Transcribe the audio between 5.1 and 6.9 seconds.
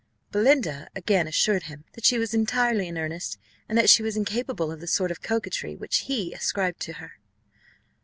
of coquetry which he ascribed